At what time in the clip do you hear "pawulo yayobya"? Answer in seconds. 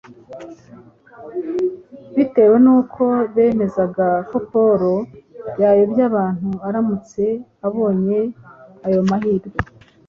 4.49-6.03